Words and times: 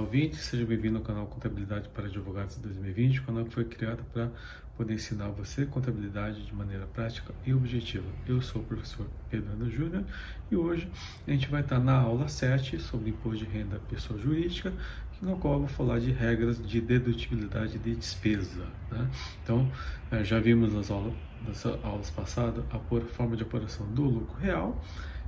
ouvinte, 0.00 0.36
seja 0.36 0.64
bem-vindo 0.64 0.96
ao 0.96 1.04
canal 1.04 1.26
Contabilidade 1.26 1.88
para 1.90 2.06
Advogados 2.06 2.56
2020, 2.56 3.20
o 3.20 3.22
canal 3.24 3.44
que 3.44 3.52
foi 3.52 3.66
criado 3.66 4.02
para 4.12 4.30
poder 4.74 4.94
ensinar 4.94 5.28
você 5.28 5.66
contabilidade 5.66 6.42
de 6.42 6.54
maneira 6.54 6.86
prática 6.86 7.34
e 7.44 7.52
objetiva. 7.52 8.06
Eu 8.26 8.40
sou 8.40 8.62
o 8.62 8.64
professor 8.64 9.06
Pedro 9.28 9.70
Júnior 9.70 10.04
e 10.50 10.56
hoje 10.56 10.90
a 11.28 11.30
gente 11.30 11.48
vai 11.48 11.60
estar 11.60 11.78
na 11.78 12.00
aula 12.00 12.28
7 12.28 12.78
sobre 12.80 13.10
imposto 13.10 13.44
de 13.44 13.50
renda 13.50 13.78
pessoa 13.90 14.18
jurídica, 14.18 14.72
no 15.20 15.36
qual 15.36 15.54
eu 15.54 15.60
vou 15.60 15.68
falar 15.68 15.98
de 15.98 16.10
regras 16.12 16.66
de 16.66 16.80
dedutibilidade 16.80 17.78
de 17.78 17.94
despesa. 17.94 18.66
Né? 18.90 19.06
Então, 19.44 19.70
eh, 20.10 20.24
já 20.24 20.40
vimos 20.40 20.72
nas 20.72 20.90
aulas, 20.90 21.12
nas 21.46 21.66
aulas 21.66 22.08
passadas 22.08 22.64
a 22.70 22.78
forma 23.08 23.36
de 23.36 23.42
apuração 23.42 23.86
do 23.92 24.04
lucro 24.04 24.34
real, 24.40 24.82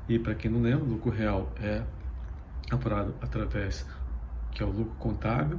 e 0.09 0.18
para 0.18 0.34
quem 0.34 0.50
não 0.50 0.62
lembra, 0.62 0.84
o 0.84 0.89
lucro 0.89 1.11
real 1.11 1.52
é 1.61 1.82
apurado 2.70 3.15
através 3.20 3.84
que 4.52 4.62
é 4.62 4.66
o 4.66 4.70
lucro 4.70 4.95
contábil, 4.98 5.59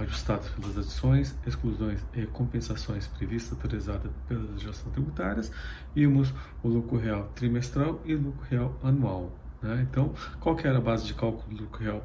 ajustado 0.00 0.44
pelas 0.60 0.76
adições, 0.76 1.36
exclusões 1.46 2.04
e 2.14 2.26
compensações 2.26 3.06
previstas 3.06 3.52
autorizadas 3.52 4.10
pelas 4.28 4.50
legislações 4.50 4.92
tributárias, 4.92 5.52
vimos 5.94 6.34
o 6.62 6.68
lucro 6.68 6.98
real 6.98 7.30
trimestral 7.34 8.00
e 8.04 8.14
lucro 8.14 8.44
real 8.50 8.76
anual. 8.82 9.30
Né? 9.62 9.86
Então, 9.88 10.12
qual 10.40 10.56
que 10.56 10.66
era 10.66 10.78
a 10.78 10.80
base 10.80 11.06
de 11.06 11.14
cálculo 11.14 11.56
do 11.56 11.62
lucro 11.62 11.82
real 11.82 12.04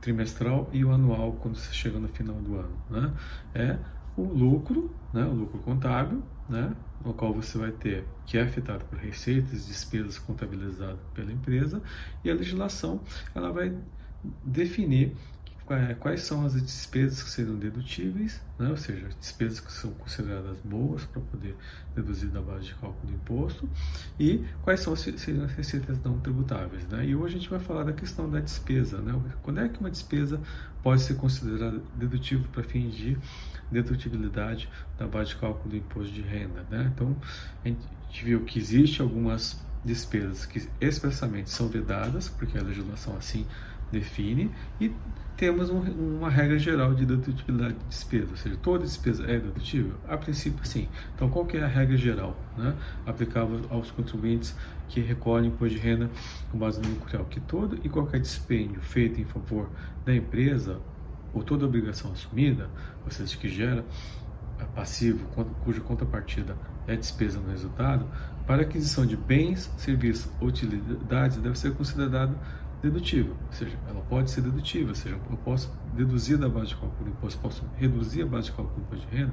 trimestral 0.00 0.68
e 0.72 0.84
o 0.84 0.90
anual 0.90 1.32
quando 1.32 1.56
você 1.56 1.72
chega 1.72 1.98
no 1.98 2.08
final 2.08 2.36
do 2.36 2.56
ano? 2.56 2.76
Né? 2.88 3.12
É 3.54 3.78
o 4.16 4.22
lucro, 4.22 4.94
né, 5.12 5.24
o 5.24 5.32
lucro 5.32 5.58
contábil, 5.58 6.22
né, 6.48 6.72
no 7.04 7.12
qual 7.12 7.34
você 7.34 7.58
vai 7.58 7.72
ter 7.72 8.04
que 8.24 8.38
é 8.38 8.42
afetado 8.42 8.84
por 8.84 8.98
receitas, 8.98 9.66
despesas 9.66 10.18
contabilizadas 10.18 11.00
pela 11.12 11.32
empresa 11.32 11.82
e 12.22 12.30
a 12.30 12.34
legislação 12.34 13.00
ela 13.34 13.52
vai 13.52 13.76
definir 14.44 15.16
quais 15.98 16.20
são 16.20 16.44
as 16.44 16.52
despesas 16.52 17.22
que 17.22 17.30
serão 17.30 17.56
dedutíveis, 17.56 18.40
né? 18.58 18.68
ou 18.68 18.76
seja, 18.76 19.08
despesas 19.18 19.60
que 19.60 19.72
são 19.72 19.92
consideradas 19.92 20.58
boas 20.62 21.04
para 21.06 21.22
poder 21.22 21.56
deduzir 21.94 22.28
da 22.28 22.40
base 22.40 22.66
de 22.66 22.74
cálculo 22.74 23.06
do 23.06 23.14
imposto, 23.14 23.68
e 24.20 24.44
quais 24.62 24.80
são 24.80 24.92
as, 24.92 25.00
seriam 25.00 25.44
as 25.44 25.52
receitas 25.52 25.98
não 26.04 26.18
tributáveis. 26.18 26.86
Né? 26.88 27.06
E 27.06 27.16
hoje 27.16 27.36
a 27.36 27.38
gente 27.38 27.50
vai 27.50 27.60
falar 27.60 27.84
da 27.84 27.92
questão 27.92 28.28
da 28.28 28.40
despesa. 28.40 28.98
Né? 28.98 29.18
Quando 29.42 29.60
é 29.60 29.68
que 29.68 29.80
uma 29.80 29.90
despesa 29.90 30.38
pode 30.82 31.00
ser 31.00 31.14
considerada 31.14 31.80
dedutível 31.96 32.46
para 32.52 32.62
fins 32.62 32.94
de 32.94 33.16
dedutibilidade 33.70 34.68
da 34.98 35.06
base 35.06 35.30
de 35.30 35.36
cálculo 35.36 35.70
do 35.70 35.76
imposto 35.76 36.12
de 36.12 36.20
renda? 36.20 36.66
Né? 36.70 36.92
Então, 36.94 37.16
a 37.64 37.68
gente 37.68 37.88
viu 38.22 38.44
que 38.44 38.58
existe 38.58 39.00
algumas 39.00 39.58
despesas 39.82 40.46
que 40.46 40.66
expressamente 40.80 41.50
são 41.50 41.68
vedadas, 41.68 42.28
porque 42.28 42.56
a 42.58 42.62
legislação 42.62 43.16
assim 43.16 43.46
define, 43.90 44.50
e 44.80 44.92
temos 45.36 45.68
um, 45.68 45.80
uma 45.80 46.30
regra 46.30 46.58
geral 46.58 46.94
de 46.94 47.04
dedutibilidade 47.04 47.74
de 47.74 47.84
despesa, 47.86 48.30
ou 48.30 48.36
seja, 48.36 48.56
toda 48.56 48.84
despesa 48.84 49.24
é 49.24 49.38
dedutível? 49.38 49.94
A 50.08 50.16
princípio, 50.16 50.64
sim. 50.66 50.88
Então, 51.14 51.28
qual 51.28 51.44
que 51.44 51.56
é 51.56 51.64
a 51.64 51.66
regra 51.66 51.96
geral 51.96 52.36
né, 52.56 52.74
aplicável 53.04 53.60
aos 53.68 53.90
contribuintes 53.90 54.56
que 54.88 55.00
recolhem 55.00 55.48
imposto 55.48 55.74
de 55.74 55.80
renda 55.80 56.10
com 56.50 56.58
base 56.58 56.80
no 56.80 56.88
lucro 56.88 57.10
real? 57.10 57.24
Que 57.24 57.40
todo 57.40 57.78
e 57.82 57.88
qualquer 57.88 58.20
dispêndio 58.20 58.80
feito 58.80 59.20
em 59.20 59.24
favor 59.24 59.68
da 60.04 60.14
empresa 60.14 60.80
ou 61.32 61.42
toda 61.42 61.66
obrigação 61.66 62.12
assumida, 62.12 62.70
ou 63.04 63.10
seja, 63.10 63.36
que 63.36 63.48
gera 63.48 63.84
passivo 64.74 65.26
cuja 65.64 65.80
contrapartida 65.80 66.56
é 66.86 66.96
despesa 66.96 67.40
no 67.40 67.50
resultado, 67.50 68.06
para 68.46 68.62
aquisição 68.62 69.04
de 69.06 69.16
bens, 69.16 69.70
serviços 69.78 70.30
ou 70.40 70.48
utilidades 70.48 71.38
deve 71.38 71.58
ser 71.58 71.74
considerado 71.74 72.36
dedutível, 72.84 73.34
ou 73.46 73.52
seja, 73.52 73.76
ela 73.88 74.00
pode 74.02 74.30
ser 74.30 74.42
dedutível, 74.42 74.90
ou 74.90 74.94
seja, 74.94 75.18
eu 75.30 75.36
posso 75.38 75.72
deduzir 75.94 76.36
da 76.36 76.48
base 76.48 76.68
de 76.68 76.76
cálculo 76.76 77.04
do 77.04 77.10
imposto, 77.10 77.40
posso 77.40 77.64
reduzir 77.76 78.22
a 78.22 78.26
base 78.26 78.46
de 78.46 78.52
cálculo 78.52 78.76
do 78.76 78.82
imposto 78.82 79.10
de 79.10 79.16
renda, 79.16 79.32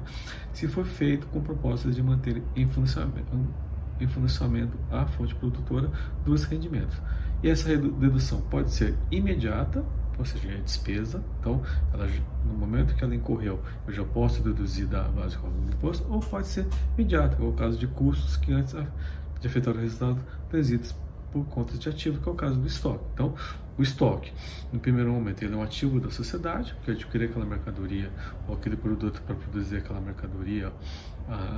se 0.52 0.68
for 0.68 0.84
feito 0.84 1.26
com 1.26 1.40
propósito 1.40 1.90
de 1.90 2.02
manter 2.02 2.42
em 2.56 2.66
funcionamento, 2.66 4.78
a 4.90 5.06
fonte 5.06 5.34
produtora 5.34 5.90
dos 6.24 6.44
rendimentos. 6.44 7.00
E 7.42 7.48
essa 7.48 7.76
dedução 7.76 8.40
pode 8.42 8.70
ser 8.70 8.96
imediata, 9.10 9.84
ou 10.18 10.24
seja, 10.24 10.50
é 10.50 10.56
despesa, 10.56 11.22
então 11.40 11.62
ela, 11.92 12.08
no 12.44 12.54
momento 12.54 12.94
que 12.94 13.04
ela 13.04 13.14
incorreu, 13.14 13.60
eu 13.86 13.92
já 13.92 14.04
posso 14.04 14.42
deduzir 14.42 14.86
da 14.86 15.04
base 15.04 15.36
de 15.36 15.38
cálculo 15.38 15.66
do 15.66 15.72
imposto, 15.72 16.06
ou 16.10 16.20
pode 16.20 16.46
ser 16.46 16.66
imediata, 16.96 17.36
é 17.40 17.46
o 17.46 17.52
caso 17.52 17.78
de 17.78 17.86
custos 17.86 18.36
que 18.36 18.52
antes 18.52 18.72
de 18.72 19.46
efetuar 19.46 19.76
o 19.76 19.80
resultado 19.80 20.18
trazidos 20.48 20.94
por 21.32 21.44
conta 21.46 21.76
de 21.76 21.88
ativo, 21.88 22.20
que 22.20 22.28
é 22.28 22.32
o 22.32 22.34
caso 22.34 22.56
do 22.56 22.66
estoque. 22.66 23.04
Então, 23.14 23.34
o 23.78 23.82
estoque, 23.82 24.32
no 24.72 24.78
primeiro 24.78 25.10
momento, 25.10 25.42
ele 25.42 25.54
é 25.54 25.56
um 25.56 25.62
ativo 25.62 25.98
da 25.98 26.10
sociedade, 26.10 26.76
que 26.84 26.90
adquire 26.90 27.24
aquela 27.24 27.46
mercadoria 27.46 28.10
ou 28.46 28.54
aquele 28.54 28.76
produto 28.76 29.22
para 29.22 29.34
produzir 29.34 29.78
aquela 29.78 30.00
mercadoria, 30.00 30.70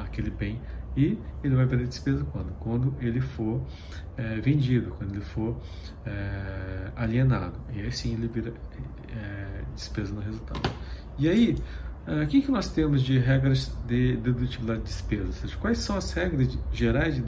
aquele 0.04 0.30
bem, 0.30 0.60
e 0.96 1.18
ele 1.42 1.56
vai 1.56 1.66
virar 1.66 1.82
despesa 1.84 2.24
quando? 2.30 2.52
Quando 2.60 2.94
ele 3.00 3.20
for 3.20 3.60
é, 4.16 4.40
vendido, 4.40 4.90
quando 4.90 5.12
ele 5.12 5.24
for 5.24 5.60
é, 6.06 6.92
alienado. 6.94 7.58
E 7.72 7.80
aí 7.80 7.90
sim 7.90 8.14
ele 8.14 8.28
vira 8.28 8.52
é, 9.08 9.62
despesa 9.74 10.14
no 10.14 10.20
resultado. 10.20 10.70
E 11.18 11.28
aí, 11.28 11.56
o 12.06 12.26
que, 12.26 12.42
que 12.42 12.50
nós 12.50 12.68
temos 12.70 13.02
de 13.02 13.18
regras 13.18 13.76
de 13.86 14.16
dedutibilidade 14.18 14.80
de 14.80 14.86
despesa? 14.86 15.26
Ou 15.26 15.32
seja, 15.32 15.56
quais 15.56 15.78
são 15.78 15.96
as 15.96 16.12
regras 16.12 16.56
gerais 16.72 17.14
de 17.14 17.22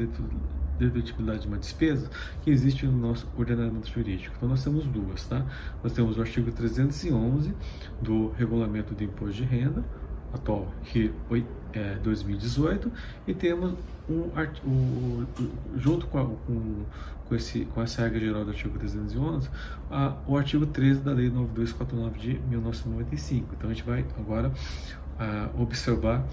dedutibilidade 0.78 1.42
de 1.42 1.48
uma 1.48 1.58
despesa 1.58 2.10
que 2.42 2.50
existe 2.50 2.86
no 2.86 2.96
nosso 2.96 3.26
ordenamento 3.36 3.90
jurídico. 3.90 4.34
Então 4.36 4.48
nós 4.48 4.62
temos 4.62 4.86
duas, 4.86 5.24
tá? 5.24 5.44
Nós 5.82 5.92
temos 5.92 6.18
o 6.18 6.20
artigo 6.20 6.50
311 6.50 7.54
do 8.00 8.30
Regulamento 8.32 8.94
de 8.94 9.04
Imposto 9.04 9.34
de 9.34 9.44
Renda, 9.44 9.84
atual 10.32 10.72
RI 10.84 11.12
é, 11.72 11.96
2018, 12.02 12.90
e 13.26 13.34
temos 13.34 13.74
um, 14.08 14.30
o, 14.64 15.26
junto 15.76 16.06
com, 16.06 16.18
a, 16.18 16.24
com, 16.24 16.84
com, 17.28 17.34
esse, 17.34 17.64
com 17.66 17.82
essa 17.82 18.02
regra 18.02 18.20
geral 18.20 18.44
do 18.44 18.50
artigo 18.50 18.78
311, 18.78 19.48
a, 19.90 20.16
o 20.26 20.36
artigo 20.36 20.66
13 20.66 21.00
da 21.00 21.12
Lei 21.12 21.28
9249 21.30 22.18
de 22.18 22.38
1995. 22.48 23.54
Então 23.56 23.70
a 23.70 23.72
gente 23.72 23.84
vai 23.84 24.04
agora 24.18 24.52
a, 25.18 25.50
observar 25.58 26.24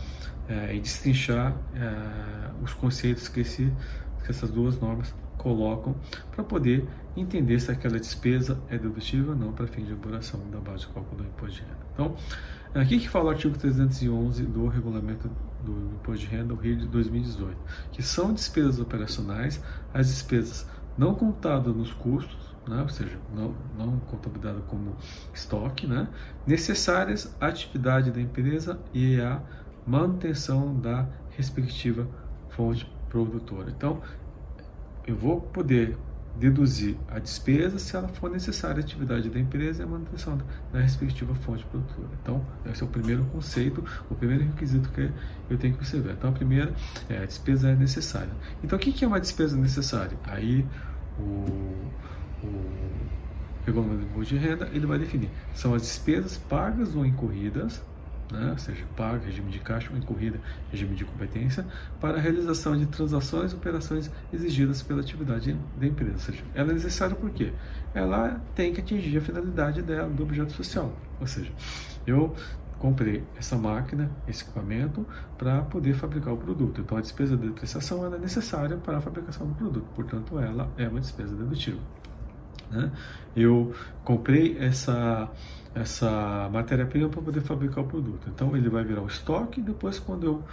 é, 0.48 0.76
e 0.76 0.80
destrinchar 0.80 1.56
é, 1.76 2.64
os 2.64 2.74
conceitos 2.74 3.28
que 3.28 3.42
esse 3.42 3.72
que 4.24 4.32
essas 4.32 4.50
duas 4.50 4.80
normas 4.80 5.14
colocam 5.38 5.96
para 6.32 6.44
poder 6.44 6.88
entender 7.16 7.60
se 7.60 7.72
aquela 7.72 8.00
despesa 8.00 8.60
é 8.70 8.78
dedutível 8.78 9.32
ou 9.32 9.36
não 9.36 9.52
para 9.52 9.68
fim 9.68 9.84
de 9.84 9.92
elaboração 9.92 10.40
da 10.50 10.60
base 10.60 10.88
de 10.88 10.94
cálculo 10.94 11.22
do 11.22 11.28
imposto 11.28 11.58
de 11.58 11.62
renda. 11.62 11.78
Então, 11.94 12.16
aqui 12.74 13.00
que 13.00 13.10
fala 13.10 13.26
o 13.26 13.30
artigo 13.30 13.58
311 13.58 14.44
do 14.46 14.68
regulamento 14.68 15.30
do 15.64 15.96
imposto 15.96 16.26
de 16.26 16.36
renda, 16.36 16.54
o 16.54 16.58
RIR 16.58 16.78
de 16.78 16.88
2018, 16.88 17.58
que 17.92 18.02
são 18.02 18.34
despesas 18.34 18.80
operacionais, 18.80 19.62
as 19.94 20.08
despesas 20.08 20.68
não 20.98 21.14
contadas 21.14 21.76
nos 21.76 21.92
custos, 21.94 22.54
né, 22.68 22.82
ou 22.82 22.90
seja, 22.90 23.20
não, 23.36 23.54
não 23.78 24.00
contabilizadas 24.00 24.64
como 24.68 24.96
estoque, 25.34 25.86
né, 25.86 26.08
necessárias 26.48 27.36
à 27.40 27.48
atividade 27.48 28.12
da 28.12 28.22
empresa 28.22 28.80
e 28.94 29.20
à 29.20 29.42
manutenção 29.86 30.80
da 30.80 31.08
respectiva 31.32 32.08
fonte 32.50 32.90
produtora. 33.14 33.70
Então, 33.70 34.02
eu 35.06 35.16
vou 35.16 35.40
poder 35.40 35.96
deduzir 36.36 36.98
a 37.08 37.20
despesa 37.20 37.78
se 37.78 37.96
ela 37.96 38.08
for 38.08 38.32
necessária 38.32 38.78
à 38.78 38.80
atividade 38.80 39.30
da 39.30 39.40
empresa 39.40 39.84
e 39.84 39.86
a 39.86 39.88
manutenção 39.88 40.42
da 40.72 40.80
respectiva 40.80 41.36
fonte 41.36 41.64
produtora. 41.66 42.10
Então, 42.22 42.44
esse 42.66 42.82
é 42.82 42.86
o 42.86 42.90
primeiro 42.90 43.24
conceito, 43.26 43.86
o 44.10 44.16
primeiro 44.16 44.46
requisito 44.46 44.90
que 44.90 45.12
eu 45.48 45.58
tenho 45.60 45.76
que 45.76 45.80
observar. 45.80 46.14
Então, 46.14 46.32
a 46.32 46.34
primeira 46.34 46.74
é 47.08 47.20
a 47.20 47.26
despesa 47.26 47.70
é 47.70 47.76
necessária. 47.76 48.32
Então, 48.64 48.78
o 48.78 48.82
que 48.82 49.06
é 49.06 49.08
uma 49.08 49.20
despesa 49.20 49.56
necessária? 49.56 50.18
Aí, 50.24 50.66
o, 51.20 51.24
o 52.44 52.72
regulamento 53.64 54.24
de 54.24 54.36
renda, 54.36 54.68
ele 54.74 54.88
vai 54.88 54.98
definir. 54.98 55.30
São 55.54 55.76
as 55.76 55.84
despesas 55.84 56.36
pagas 56.36 56.96
ou 56.96 57.06
incorridas 57.06 57.80
né, 58.32 58.56
seja, 58.58 58.84
paga, 58.96 59.26
regime 59.26 59.52
de 59.52 59.60
caixa 59.60 59.92
ou 59.92 59.98
incorrida, 59.98 60.40
regime 60.72 60.96
de 60.96 61.06
competência, 61.06 61.66
para 62.00 62.18
a 62.18 62.20
realização 62.20 62.78
de 62.78 62.86
transações 62.86 63.52
e 63.52 63.56
operações 63.56 64.12
exigidas 64.32 64.82
pela 64.82 65.02
atividade 65.02 65.58
da 65.78 65.86
empresa. 65.86 66.14
Ou 66.14 66.20
seja, 66.20 66.44
ela 66.54 66.72
é 66.72 66.74
necessária 66.74 67.16
por 67.16 67.30
quê? 67.30 67.54
Ela 67.94 68.42
tem 68.56 68.74
que 68.74 68.82
atingir 68.82 69.18
a 69.18 69.22
finalidade 69.22 69.82
dela, 69.82 70.10
do 70.10 70.24
objeto 70.24 70.54
social. 70.54 70.94
Ou 71.20 71.28
seja, 71.28 71.52
eu 72.06 72.36
comprei 72.80 73.24
essa 73.38 73.56
máquina, 73.56 74.12
esse 74.28 74.44
equipamento, 74.44 75.08
para 75.38 75.62
poder 75.62 75.94
fabricar 75.94 76.34
o 76.34 76.38
produto. 76.38 76.82
Então, 76.82 76.98
a 76.98 77.02
despesa 77.02 77.38
de 77.38 77.48
depreciação 77.48 78.06
é 78.14 78.20
necessária 78.20 78.76
para 78.76 78.98
a 78.98 79.02
fabricação 79.02 79.48
do 79.48 79.56
produto, 79.56 79.86
portanto, 79.96 80.38
ela 80.38 80.70
é 80.78 80.88
uma 80.88 81.00
despesa 81.00 81.34
dedutível. 81.34 81.80
Né? 82.72 82.92
Eu 83.36 83.74
comprei 84.04 84.58
essa, 84.58 85.30
essa 85.74 86.50
matéria-prima 86.52 87.10
para 87.10 87.22
poder 87.22 87.42
fabricar 87.42 87.84
o 87.84 87.88
produto. 87.88 88.30
Então 88.34 88.56
ele 88.56 88.70
vai 88.70 88.84
virar 88.84 89.02
o 89.02 89.08
estoque 89.08 89.60
e 89.60 89.64
depois 89.64 90.00
quando 90.00 90.26
eu 90.26 90.44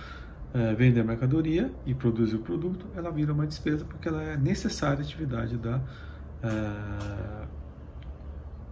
é, 0.52 0.74
vender 0.74 1.00
a 1.00 1.04
mercadoria 1.04 1.72
e 1.86 1.94
produzir 1.94 2.36
o 2.36 2.40
produto, 2.40 2.86
ela 2.96 3.10
vira 3.10 3.32
uma 3.32 3.46
despesa 3.46 3.84
porque 3.84 4.08
ela 4.08 4.22
é 4.22 4.36
necessária 4.36 5.02
atividade 5.02 5.56
da, 5.56 5.80
é, 6.42 7.46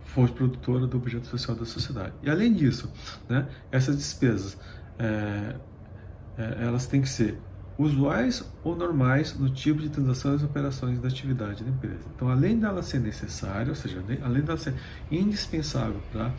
fonte 0.09 0.33
produtora 0.33 0.87
do 0.87 0.97
objeto 0.97 1.27
social 1.27 1.57
da 1.57 1.65
sociedade. 1.65 2.13
E 2.23 2.31
além 2.31 2.53
disso, 2.53 2.91
né, 3.29 3.47
essas 3.71 3.97
despesas 3.97 4.59
é, 4.99 5.55
é, 6.37 6.65
elas 6.65 6.87
têm 6.87 7.01
que 7.01 7.09
ser 7.09 7.39
usuais 7.79 8.45
ou 8.65 8.75
normais 8.75 9.39
no 9.39 9.49
tipo 9.49 9.81
de 9.81 9.89
transações 9.89 10.43
e 10.43 10.45
operações 10.45 10.99
da 10.99 11.07
atividade 11.07 11.63
da 11.63 11.71
empresa. 11.71 12.03
Então, 12.15 12.29
além 12.29 12.59
dela 12.59 12.83
ser 12.83 12.99
necessária, 12.99 13.69
ou 13.69 13.75
seja, 13.77 14.03
além 14.23 14.43
dela 14.43 14.59
ser 14.59 14.75
indispensável 15.11 16.01
para 16.11 16.35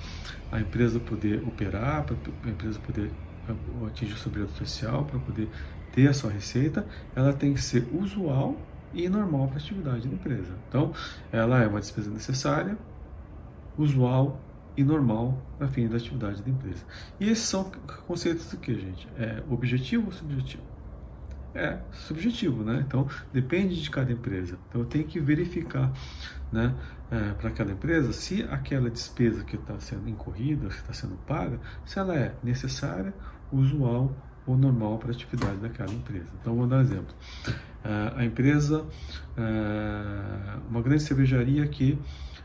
a 0.51 0.59
empresa 0.59 0.99
poder 0.99 1.41
operar, 1.47 2.03
para 2.03 2.17
a 2.43 2.49
empresa 2.49 2.77
poder 2.79 3.09
eh, 3.47 3.87
atingir 3.87 4.13
o 4.13 4.27
objeto 4.27 4.51
social, 4.57 5.05
para 5.05 5.17
poder 5.19 5.49
ter 5.93 6.09
a 6.09 6.13
sua 6.13 6.29
receita, 6.29 6.85
ela 7.15 7.31
tem 7.31 7.53
que 7.53 7.61
ser 7.61 7.87
usual 7.93 8.57
e 8.93 9.07
normal 9.07 9.47
para 9.47 9.55
a 9.55 9.59
atividade 9.59 10.07
da 10.09 10.13
empresa. 10.13 10.53
Então, 10.67 10.91
ela 11.31 11.63
é 11.63 11.67
uma 11.67 11.79
despesa 11.79 12.11
necessária, 12.11 12.77
usual 13.77 14.41
e 14.75 14.83
normal 14.83 15.41
para 15.57 15.67
fim 15.69 15.87
da 15.87 15.95
atividade 15.95 16.41
da 16.41 16.49
empresa. 16.49 16.83
E 17.17 17.29
esses 17.29 17.45
são 17.45 17.71
conceitos 18.05 18.51
do 18.51 18.57
que, 18.57 18.75
gente? 18.75 19.07
É 19.17 19.41
objetivo 19.49 20.07
ou 20.07 20.11
subjetivo? 20.11 20.68
É 21.53 21.79
subjetivo, 21.91 22.63
né? 22.63 22.83
Então 22.87 23.07
depende 23.33 23.81
de 23.81 23.89
cada 23.89 24.11
empresa. 24.11 24.57
Então 24.69 24.81
eu 24.81 24.87
tenho 24.87 25.05
que 25.05 25.19
verificar, 25.19 25.91
né, 26.51 26.75
é, 27.09 27.31
para 27.33 27.49
cada 27.51 27.71
empresa 27.71 28.13
se 28.13 28.43
aquela 28.43 28.89
despesa 28.89 29.43
que 29.43 29.55
está 29.55 29.79
sendo 29.79 30.07
incorrida, 30.07 30.67
que 30.67 30.75
está 30.75 30.93
sendo 30.93 31.15
paga, 31.25 31.59
se 31.85 31.97
ela 31.97 32.15
é 32.15 32.35
necessária, 32.43 33.13
usual 33.51 34.15
ou 34.45 34.57
normal 34.57 34.97
para 34.97 35.09
a 35.09 35.11
atividade 35.11 35.57
daquela 35.57 35.91
empresa. 35.91 36.27
Então 36.39 36.55
vou 36.55 36.67
dar 36.67 36.77
um 36.77 36.81
exemplo. 36.81 37.15
É, 37.83 38.13
a 38.15 38.25
empresa, 38.25 38.85
é, 39.37 40.57
uma 40.69 40.81
grande 40.81 41.03
cervejaria 41.03 41.65
que 41.67 41.97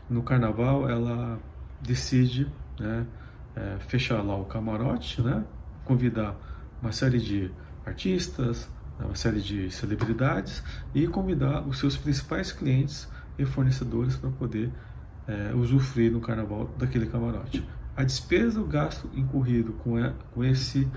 no 0.09 0.23
carnaval 0.23 0.89
ela 0.89 1.39
decide 1.81 2.51
né, 2.79 3.05
é, 3.55 3.77
fechar 3.87 4.21
lá 4.21 4.35
o 4.35 4.45
camarote, 4.45 5.21
né, 5.21 5.43
convidar 5.83 6.35
uma 6.81 6.91
série 6.91 7.19
de 7.19 7.51
artistas, 7.85 8.69
uma 9.03 9.15
série 9.15 9.41
de 9.41 9.69
celebridades 9.71 10.63
e 10.93 11.07
convidar 11.07 11.67
os 11.67 11.79
seus 11.79 11.97
principais 11.97 12.51
clientes 12.51 13.07
e 13.37 13.45
fornecedores 13.45 14.15
para 14.15 14.29
poder 14.31 14.71
é, 15.27 15.53
usufruir 15.53 16.11
no 16.11 16.21
carnaval 16.21 16.69
daquele 16.77 17.07
camarote. 17.07 17.67
A 17.95 18.03
despesa, 18.03 18.61
o 18.61 18.65
gasto 18.65 19.09
incorrido 19.13 19.73
com, 19.73 19.97
esse, 20.43 20.87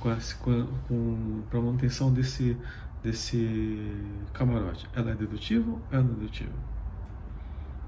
com, 0.00 0.12
esse, 0.12 0.34
com, 0.36 0.66
com 0.88 1.42
para 1.50 1.60
manutenção 1.60 2.12
desse, 2.12 2.56
desse 3.02 3.92
camarote, 4.32 4.88
ela 4.94 5.10
é 5.10 5.14
dedutível 5.14 5.74
ou 5.74 5.82
ela 5.90 6.02
não 6.02 6.12
é 6.12 6.14
dedutível? 6.14 6.73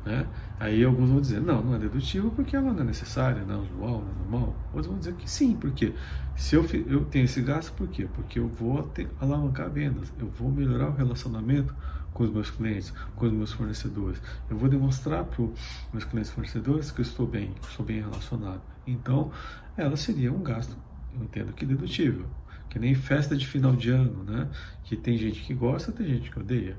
Né? 0.07 0.25
Aí 0.61 0.85
alguns 0.85 1.11
vão 1.11 1.21
dizer, 1.21 1.41
não, 1.41 1.61
não 1.61 1.75
é 1.75 1.79
dedutivo 1.81 2.31
porque 2.31 2.55
ela 2.55 2.73
não 2.73 2.81
é 2.81 2.85
necessária, 2.85 3.45
não 3.45 3.57
é 3.57 3.59
usual, 3.59 4.05
não 4.05 4.11
é 4.11 4.15
normal. 4.15 4.57
Outros 4.73 4.87
vão 4.87 4.99
dizer 4.99 5.15
que 5.15 5.29
sim, 5.29 5.57
porque 5.57 5.93
se 6.37 6.55
eu, 6.55 6.65
eu 6.87 7.05
tenho 7.07 7.25
esse 7.25 7.43
gasto, 7.43 7.73
por 7.73 7.89
quê? 7.89 8.09
Porque 8.15 8.39
eu 8.39 8.47
vou 8.47 8.85
ter, 8.85 9.11
alavancar 9.21 9.69
vendas, 9.69 10.13
eu 10.21 10.29
vou 10.29 10.49
melhorar 10.49 10.91
o 10.91 10.95
relacionamento 10.95 11.75
com 12.15 12.23
os 12.23 12.31
meus 12.31 12.51
clientes, 12.51 12.95
com 13.17 13.27
os 13.27 13.33
meus 13.33 13.53
fornecedores. 13.53 14.23
Eu 14.49 14.57
vou 14.57 14.69
demonstrar 14.69 15.25
para 15.25 15.43
os 15.43 15.51
meus 15.93 16.05
clientes 16.05 16.31
fornecedores 16.31 16.93
que 16.93 17.01
eu 17.01 17.05
estou 17.05 17.27
bem, 17.27 17.51
que 17.61 17.67
estou 17.67 17.85
bem 17.85 18.01
relacionado. 18.01 18.63
Então, 18.87 19.33
ela 19.77 19.97
seria 19.97 20.33
um 20.33 20.41
gasto, 20.41 20.77
eu 21.15 21.25
entendo 21.25 21.53
que 21.53 21.67
dedutível. 21.67 22.27
Que 22.71 22.79
nem 22.79 22.95
festa 22.95 23.37
de 23.37 23.47
final 23.47 23.75
de 23.75 23.91
ano, 23.91 24.23
né? 24.23 24.49
Que 24.85 24.97
tem 24.97 25.19
gente 25.19 25.43
que 25.43 25.53
gosta, 25.53 25.91
tem 25.91 26.07
gente 26.07 26.31
que 26.31 26.39
odeia. 26.39 26.77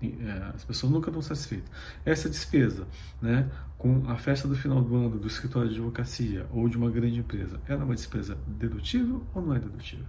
É, 0.00 0.52
as 0.54 0.64
pessoas 0.64 0.92
nunca 0.92 1.10
estão 1.10 1.20
satisfeitas. 1.20 1.68
Essa 2.04 2.28
despesa, 2.28 2.86
né, 3.20 3.50
com 3.76 4.08
a 4.08 4.16
festa 4.16 4.46
do 4.46 4.54
final 4.54 4.80
do 4.80 4.94
ano 4.94 5.18
do 5.18 5.26
escritório 5.26 5.68
de 5.68 5.76
advocacia 5.76 6.46
ou 6.52 6.68
de 6.68 6.76
uma 6.76 6.90
grande 6.90 7.18
empresa, 7.18 7.60
ela 7.66 7.82
é 7.82 7.84
uma 7.84 7.94
despesa 7.94 8.38
dedutível 8.46 9.26
ou 9.34 9.42
não 9.42 9.54
é 9.54 9.58
dedutível? 9.58 10.06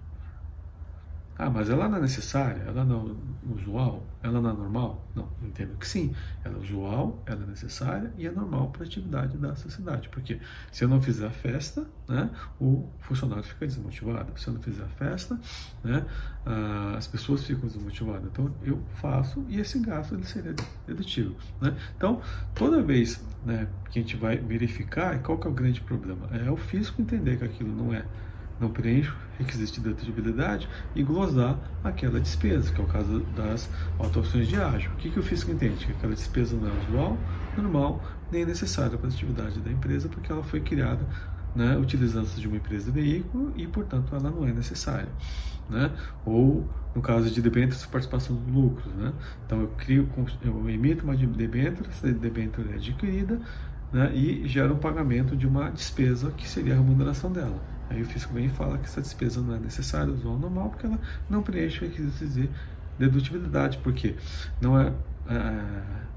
Ah, 1.42 1.50
mas 1.50 1.70
ela 1.70 1.88
não 1.88 2.00
é 2.00 2.02
necessária, 2.02 2.62
ela 2.68 2.84
não 2.84 3.16
é 3.50 3.54
usual, 3.54 4.06
ela 4.22 4.42
não 4.42 4.50
é 4.50 4.54
normal? 4.54 5.08
Não, 5.16 5.30
entendo 5.42 5.78
que 5.78 5.88
sim. 5.88 6.14
Ela 6.44 6.58
é 6.58 6.60
usual, 6.60 7.24
ela 7.26 7.44
é 7.44 7.48
necessária 7.48 8.12
e 8.18 8.28
é 8.28 8.32
normal 8.32 8.72
para 8.72 8.84
a 8.84 8.86
atividade 8.86 9.38
da 9.38 9.56
sociedade. 9.56 10.10
Porque 10.10 10.38
se 10.70 10.84
eu 10.84 10.90
não 10.90 11.02
fizer 11.02 11.28
a 11.28 11.32
festa, 11.32 11.88
né, 12.10 12.30
o 12.60 12.90
funcionário 13.00 13.46
fica 13.46 13.66
desmotivado. 13.66 14.38
Se 14.38 14.50
eu 14.50 14.54
não 14.54 14.62
fizer 14.62 14.84
a 14.84 14.90
festa, 14.90 15.40
né, 15.82 16.06
as 16.98 17.08
pessoas 17.08 17.46
ficam 17.46 17.70
desmotivadas. 17.70 18.26
Então 18.26 18.54
eu 18.62 18.84
faço 18.96 19.46
e 19.48 19.62
esse 19.62 19.80
gasto 19.80 20.16
ele 20.16 20.26
seria 20.26 20.54
dedutivo. 20.86 21.38
Né? 21.62 21.74
Então, 21.96 22.22
toda 22.54 22.84
vez 22.84 23.24
né, 23.46 23.66
que 23.90 24.00
a 24.00 24.02
gente 24.02 24.18
vai 24.18 24.36
verificar, 24.36 25.18
qual 25.24 25.38
que 25.38 25.48
é 25.48 25.50
o 25.50 25.54
grande 25.54 25.80
problema? 25.80 26.28
É 26.34 26.52
o 26.52 26.58
fisco 26.58 27.02
entender 27.02 27.38
que 27.38 27.46
aquilo 27.46 27.74
não 27.74 27.94
é 27.94 28.04
não 28.60 28.70
preenche 28.70 29.10
o 29.10 29.14
requisito 29.38 29.82
de 29.82 29.90
dedutível 29.90 30.36
e 30.96 31.04
glosar 31.04 31.58
aquela 31.84 32.20
despesa, 32.20 32.72
que 32.74 32.82
é 32.82 32.84
o 32.84 32.88
caso 32.88 33.20
das 33.36 33.70
autuações 33.98 34.48
de 34.48 34.56
ágio. 34.58 34.92
O 34.92 34.96
que, 34.96 35.10
que 35.10 35.20
o 35.20 35.24
fisco 35.24 35.52
entende? 35.52 35.86
Que 35.86 35.92
aquela 35.94 36.14
despesa 36.14 36.56
não 36.56 36.68
é 36.68 36.72
usual, 36.88 37.18
normal, 37.58 38.04
nem 38.32 38.46
necessária 38.46 38.98
para 38.98 39.08
a 39.08 39.12
atividade 39.12 39.60
da 39.60 39.72
empresa, 39.72 40.10
porque 40.10 40.32
ela 40.32 40.44
foi 40.44 40.60
criada 40.60 41.06
né, 41.56 41.78
utilizando-se 41.78 42.40
de 42.40 42.48
uma 42.48 42.58
empresa 42.58 42.92
de 42.92 43.02
veículo 43.02 43.54
e, 43.56 43.68
portanto, 43.68 44.16
ela 44.16 44.30
não 44.30 44.46
é 44.46 44.54
necessária. 44.54 45.10
Né? 45.70 45.92
Ou, 46.26 46.68
no 46.96 47.02
caso 47.02 47.30
de 47.30 47.42
debêntures, 47.42 47.86
participação 47.86 48.36
dos 48.36 48.54
lucros. 48.54 48.94
Né? 48.94 49.14
Então, 49.46 49.62
eu, 49.62 49.68
crio, 49.78 50.10
eu 50.44 50.70
emito 50.70 51.04
uma 51.04 51.16
debênture, 51.16 51.90
essa 51.90 52.12
debênture 52.12 52.70
é 52.72 52.76
adquirida 52.76 53.40
né, 53.92 54.12
e 54.14 54.48
gera 54.48 54.74
um 54.74 54.78
pagamento 54.78 55.36
de 55.36 55.48
uma 55.48 55.70
despesa 55.70 56.32
que 56.32 56.48
seria 56.48 56.74
a 56.74 56.78
remuneração 56.78 57.32
dela. 57.32 57.60
Aí 57.90 58.02
o 58.02 58.06
fisco 58.06 58.34
vem 58.34 58.46
e 58.46 58.50
fala 58.50 58.78
que 58.78 58.86
essa 58.86 59.02
despesa 59.02 59.42
não 59.42 59.56
é 59.56 59.60
necessária, 59.60 60.14
usual 60.14 60.38
normal, 60.38 60.70
porque 60.70 60.86
ela 60.86 61.00
não 61.30 61.42
preenche 61.42 61.84
o 61.84 61.88
requisito 61.88 62.28
de 62.28 62.50
dedutibilidade, 63.00 63.80
porque 63.80 64.16
não 64.62 64.80
é, 64.80 64.94
é 65.28 66.10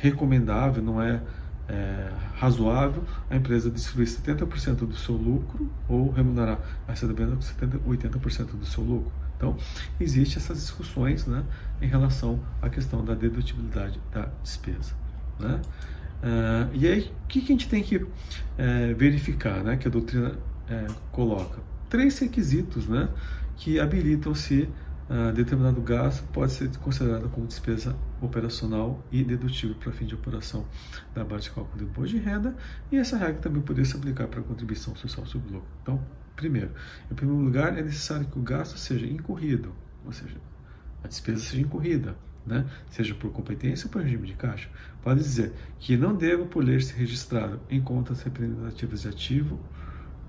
recomendável, 0.00 0.82
não 0.82 1.00
é, 1.00 1.22
é, 1.68 2.12
razoável 2.34 3.02
a 3.30 3.36
empresa 3.36 3.70
destruir 3.70 4.06
70% 4.06 4.86
do 4.86 4.96
seu 4.96 5.14
lucro 5.14 5.70
ou 5.88 6.10
remunerar 6.10 6.58
essa 6.86 7.06
despesa 7.06 7.34
com 7.34 7.42
70, 7.42 7.78
80% 7.78 8.58
do 8.58 8.66
seu 8.66 8.84
lucro. 8.84 9.12
Então, 9.36 9.56
existem 10.00 10.42
essas 10.42 10.58
discussões 10.58 11.26
né, 11.26 11.44
em 11.80 11.86
relação 11.86 12.40
à 12.62 12.68
questão 12.68 13.04
da 13.04 13.14
dedutibilidade 13.14 14.00
da 14.12 14.28
despesa. 14.42 14.94
Né? 15.38 15.60
Uh, 16.26 16.74
e 16.74 16.88
aí, 16.88 17.12
o 17.22 17.26
que, 17.28 17.40
que, 17.40 17.52
a 17.52 17.56
gente 17.56 17.68
tem 17.68 17.84
que 17.84 17.98
uh, 17.98 18.08
verificar, 18.96 19.62
né, 19.62 19.76
que 19.76 19.86
a 19.86 19.90
doutrina 19.90 20.36
é, 20.68 20.88
coloca 21.12 21.60
três 21.88 22.18
requisitos 22.18 22.88
né, 22.88 23.08
que 23.56 23.78
habilitam 23.78 24.34
se 24.34 24.68
uh, 25.08 25.32
determinado 25.32 25.80
gasto 25.80 26.24
pode 26.32 26.50
ser 26.50 26.76
considerado 26.78 27.28
como 27.28 27.46
despesa 27.46 27.96
operacional 28.20 29.04
e 29.12 29.22
dedutível 29.22 29.76
para 29.76 29.92
fim 29.92 30.04
de 30.04 30.16
operação 30.16 30.66
da 31.14 31.22
base 31.22 31.44
de 31.44 31.50
cálculo 31.52 31.78
do 31.78 31.84
imposto 31.84 32.16
de 32.16 32.20
renda, 32.20 32.56
e 32.90 32.96
essa 32.96 33.16
regra 33.16 33.34
também 33.34 33.62
poderia 33.62 33.88
se 33.88 33.96
aplicar 33.96 34.26
para 34.26 34.40
a 34.40 34.42
contribuição 34.42 34.96
social 34.96 35.24
sobre 35.26 35.52
lucro. 35.52 35.68
Então, 35.82 36.04
primeiro, 36.34 36.72
em 37.08 37.14
primeiro 37.14 37.40
lugar, 37.40 37.78
é 37.78 37.82
necessário 37.82 38.26
que 38.26 38.36
o 38.36 38.42
gasto 38.42 38.76
seja 38.76 39.06
incorrido, 39.06 39.72
ou 40.04 40.10
seja, 40.10 40.36
a 41.04 41.06
despesa 41.06 41.38
seja 41.38 41.62
incorrida, 41.62 42.16
né? 42.46 42.64
seja 42.90 43.14
por 43.14 43.30
competência 43.32 43.86
ou 43.86 43.92
por 43.92 44.02
regime 44.02 44.26
de 44.26 44.34
caixa. 44.34 44.68
Pode 45.02 45.20
dizer 45.20 45.52
que 45.78 45.96
não 45.96 46.14
deva, 46.14 46.44
por 46.44 46.64
ler, 46.64 46.82
ser 46.82 46.96
registrado 46.96 47.60
em 47.68 47.80
contas 47.80 48.22
representativas 48.22 49.02
de 49.02 49.08
ativo 49.08 49.58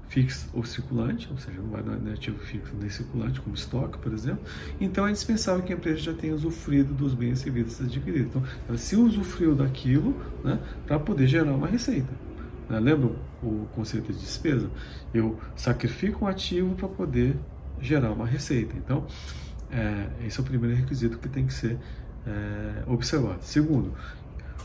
fixo 0.09 0.49
ou 0.53 0.63
circulante, 0.63 1.27
ou 1.29 1.37
seja, 1.37 1.59
não 1.61 1.69
vai 1.69 1.83
dar 1.83 1.95
ativo 2.11 2.39
fixo 2.39 2.73
nem 2.79 2.89
circulante, 2.89 3.41
como 3.41 3.55
estoque, 3.55 3.97
por 3.97 4.13
exemplo. 4.13 4.43
Então 4.79 5.05
é 5.05 5.09
indispensável 5.09 5.63
que 5.63 5.73
a 5.73 5.75
empresa 5.75 5.99
já 5.99 6.13
tenha 6.13 6.33
usufruído 6.33 6.93
dos 6.93 7.13
bens 7.13 7.39
e 7.39 7.43
serviços 7.43 7.85
adquiridos. 7.85 8.27
Então, 8.27 8.43
ela 8.67 8.77
se 8.77 8.95
usufruiu 8.95 9.55
daquilo 9.55 10.15
né, 10.43 10.59
para 10.85 10.99
poder 10.99 11.27
gerar 11.27 11.53
uma 11.53 11.67
receita. 11.67 12.11
Né? 12.69 12.79
Lembra 12.79 13.11
o 13.43 13.67
conceito 13.73 14.11
de 14.11 14.19
despesa? 14.19 14.69
Eu 15.13 15.37
sacrifico 15.55 16.25
um 16.25 16.27
ativo 16.27 16.73
para 16.75 16.87
poder 16.87 17.35
gerar 17.81 18.11
uma 18.11 18.25
receita. 18.25 18.75
Então, 18.77 19.05
é, 19.69 20.25
esse 20.25 20.39
é 20.39 20.41
o 20.41 20.45
primeiro 20.45 20.75
requisito 20.75 21.17
que 21.17 21.27
tem 21.27 21.45
que 21.45 21.53
ser 21.53 21.77
é, 22.27 22.83
observado. 22.91 23.39
Segundo, 23.41 23.93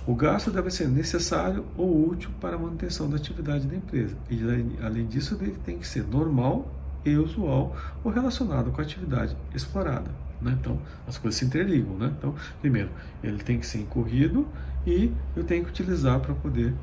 o 0.06 0.14
gasto 0.14 0.50
deve 0.50 0.70
ser 0.70 0.88
necessário 0.88 1.64
ou 1.76 2.08
útil 2.08 2.30
para 2.40 2.56
a 2.56 2.58
manutenção 2.58 3.08
da 3.08 3.16
atividade 3.16 3.66
da 3.66 3.76
empresa. 3.76 4.16
E, 4.28 4.40
além 4.82 5.06
disso, 5.06 5.38
ele 5.40 5.56
tem 5.64 5.78
que 5.78 5.86
ser 5.86 6.04
normal 6.04 6.68
e 7.04 7.16
usual 7.16 7.76
ou 8.02 8.10
relacionado 8.10 8.70
com 8.72 8.80
a 8.80 8.84
atividade 8.84 9.36
explorada. 9.54 10.10
Né? 10.40 10.56
Então, 10.60 10.80
as 11.06 11.18
coisas 11.18 11.38
se 11.38 11.44
interligam. 11.44 11.96
Né? 11.96 12.12
Então, 12.18 12.34
primeiro, 12.60 12.90
ele 13.22 13.38
tem 13.38 13.58
que 13.58 13.66
ser 13.66 13.78
incorrido 13.78 14.46
e 14.84 15.12
eu 15.36 15.44
tenho 15.44 15.64
que 15.64 15.70
utilizar 15.70 16.18
para 16.18 16.34
poder 16.34 16.74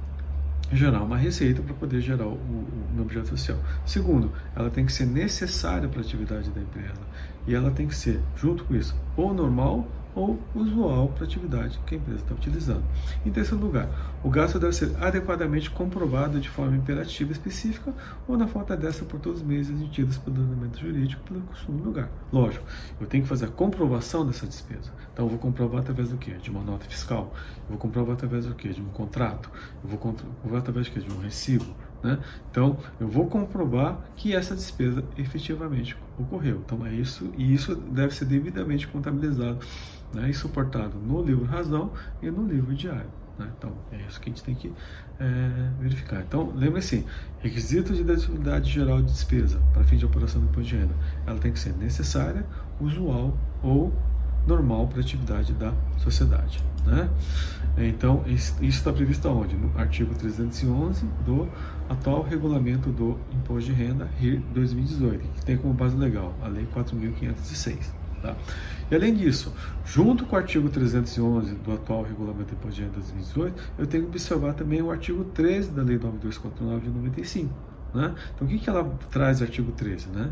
gerar 0.72 1.02
uma 1.02 1.18
receita 1.18 1.62
para 1.62 1.74
poder 1.74 2.00
gerar 2.00 2.28
o, 2.28 2.34
o, 2.34 2.68
o, 2.98 3.02
objeto 3.02 3.30
social. 3.30 3.58
Segundo, 3.86 4.32
ela 4.56 4.70
tem 4.70 4.86
que 4.86 4.94
ser 4.94 5.06
necessária 5.06 5.90
para 5.90 6.00
a 6.00 6.04
atividade 6.04 6.50
da 6.52 6.62
empresa 6.62 7.02
e 7.48 7.56
ela 7.56 7.72
tem 7.72 7.88
que 7.88 7.96
ser, 7.96 8.22
junto 8.36 8.64
com 8.64 8.76
isso, 8.76 8.96
ou 9.18 9.34
normal 9.34 9.88
ou 10.16 10.40
usual 10.56 11.10
para 11.10 11.24
a 11.24 11.28
atividade 11.28 11.80
que 11.86 11.96
a 11.96 11.98
empresa 11.98 12.20
está 12.20 12.34
utilizando. 12.34 12.84
Em 13.26 13.32
terceiro 13.32 13.64
lugar, 13.64 13.90
o 14.24 14.30
gasto 14.30 14.60
deve 14.60 14.74
ser 14.74 14.96
adequadamente 15.02 15.70
comprovado 15.70 16.40
de 16.40 16.50
forma 16.50 16.76
imperativa 16.76 17.32
específica 17.32 17.94
ou 18.28 18.38
na 18.38 18.48
falta 18.48 18.76
dessa 18.76 19.06
por 19.06 19.20
todos 19.20 19.42
os 19.42 19.48
meios 19.48 19.70
exigidos 19.70 20.18
pelo 20.18 20.42
ordenamento 20.42 20.80
jurídico 20.80 21.22
pelo 21.24 21.42
costume 21.42 21.82
do 21.82 21.86
lugar. 21.86 22.10
Lógico, 22.32 22.66
eu 23.00 23.08
tenho 23.08 23.24
que 23.24 23.30
fazer 23.30 23.46
a 23.46 23.50
comprovação 23.50 24.26
dessa 24.26 24.46
despesa. 24.46 24.92
Então 25.14 25.26
eu 25.26 25.30
vou 25.30 25.40
comprovar 25.40 25.82
através 25.82 26.10
do 26.10 26.18
quê? 26.18 26.32
De 26.34 26.50
uma 26.50 26.64
nota 26.64 26.86
fiscal. 26.86 27.34
Eu 27.64 27.70
vou 27.70 27.78
comprovar 27.78 28.14
através 28.14 28.46
do 28.46 28.56
quê? 28.56 28.70
De 28.70 28.82
um 28.82 28.90
contrato. 28.90 29.50
Eu 29.84 29.90
vou 29.90 29.98
comprovar 29.98 30.60
através 30.60 30.86
de 30.86 30.92
quê? 30.92 31.00
De 31.00 31.14
um 31.14 31.20
recibo. 31.20 31.66
Né? 32.04 32.18
Então, 32.50 32.78
eu 33.00 33.08
vou 33.08 33.28
comprovar 33.28 34.00
que 34.16 34.34
essa 34.34 34.56
despesa 34.56 35.04
efetivamente 35.18 35.98
ocorreu. 36.18 36.62
Então, 36.66 36.86
é 36.86 36.94
isso, 36.94 37.32
e 37.38 37.54
isso 37.54 37.76
deve 37.76 38.14
ser 38.14 38.26
devidamente 38.26 38.88
contabilizado 38.88 39.60
né, 40.14 40.30
e 40.30 40.34
suportado 40.34 40.98
no 40.98 41.22
livro 41.22 41.46
razão 41.46 41.92
e 42.22 42.32
no 42.32 42.48
livro 42.48 42.74
diário. 42.74 43.10
Né? 43.38 43.50
Então, 43.58 43.74
é 43.92 43.98
isso 44.08 44.20
que 44.20 44.30
a 44.30 44.34
gente 44.34 44.44
tem 44.44 44.56
que 44.56 44.72
é, 45.20 45.72
verificar. 45.80 46.22
Então, 46.22 46.54
lembre-se, 46.56 47.06
requisitos 47.40 47.98
de 47.98 48.04
dedutibilidade 48.04 48.70
geral 48.70 49.02
de 49.02 49.12
despesa 49.12 49.62
para 49.74 49.84
fim 49.84 49.98
de 49.98 50.06
operação 50.06 50.42
do 50.42 50.48
imposto 50.48 50.70
de 50.70 50.78
renda, 50.78 50.96
ela 51.26 51.40
tem 51.40 51.52
que 51.52 51.60
ser 51.60 51.74
necessária, 51.74 52.46
usual 52.80 53.38
ou 53.62 53.94
normal 54.50 54.88
para 54.88 54.98
a 54.98 55.02
atividade 55.02 55.54
da 55.54 55.74
sociedade. 55.98 56.62
Né? 56.86 57.10
Então, 57.78 58.24
isso 58.28 58.56
está 58.62 58.92
previsto 58.92 59.28
aonde? 59.28 59.56
No 59.56 59.72
artigo 59.78 60.14
311 60.16 61.06
do 61.26 61.48
atual 61.88 62.24
regulamento 62.24 62.90
do 62.90 63.18
Imposto 63.34 63.72
de 63.72 63.74
Renda, 63.74 64.10
RIR 64.20 64.42
2018, 64.54 65.28
que 65.36 65.46
tem 65.46 65.58
como 65.58 65.74
base 65.74 65.96
legal 65.96 66.34
a 66.42 66.48
Lei 66.48 66.68
4.506. 66.76 67.78
Tá? 68.22 68.36
E 68.92 68.96
além 68.96 69.14
disso, 69.14 69.54
junto 69.86 70.26
com 70.26 70.36
o 70.36 70.40
artigo 70.40 70.68
311 70.70 71.56
do 71.56 71.72
atual 71.72 72.04
regulamento 72.04 72.54
do 72.54 72.54
Imposto 72.54 72.76
de 72.76 72.82
Renda 72.82 72.94
2018, 72.96 73.64
eu 73.78 73.88
tenho 73.88 74.04
que 74.04 74.10
observar 74.10 74.54
também 74.54 74.82
o 74.82 74.92
artigo 74.92 75.24
13 75.24 75.72
da 75.72 75.84
Lei 75.84 75.98
9249 75.98 76.82
de 76.82 76.90
95. 76.90 77.54
Né? 77.94 78.16
Então, 78.36 78.48
o 78.48 78.50
que, 78.50 78.60
que 78.60 78.70
ela 78.70 78.84
traz 79.10 79.42
artigo 79.42 79.72
13 79.72 80.10
né? 80.10 80.32